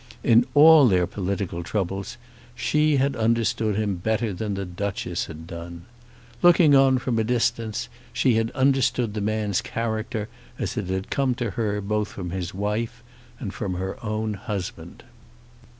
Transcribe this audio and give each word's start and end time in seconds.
In 0.23 0.47
all 0.55 0.87
their 0.87 1.05
political 1.05 1.61
troubles, 1.61 2.17
she 2.55 2.97
had 2.97 3.15
understood 3.15 3.75
him 3.75 3.97
better 3.97 4.33
than 4.33 4.55
the 4.55 4.65
Duchess 4.65 5.27
had 5.27 5.45
done. 5.45 5.85
Looking 6.41 6.73
on 6.73 6.97
from 6.97 7.19
a 7.19 7.23
distance 7.23 7.87
she 8.11 8.33
had 8.33 8.49
understood 8.53 9.13
the 9.13 9.21
man's 9.21 9.61
character 9.61 10.27
as 10.57 10.75
it 10.75 10.87
had 10.87 11.11
come 11.11 11.35
to 11.35 11.51
her 11.51 11.81
both 11.81 12.07
from 12.07 12.31
his 12.31 12.51
wife 12.51 13.03
and 13.39 13.53
from 13.53 13.75
her 13.75 14.03
own 14.03 14.33
husband. 14.33 15.03